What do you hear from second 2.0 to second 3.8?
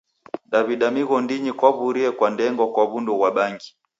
kwa ndengwa kwa w'undu ghwa bangi.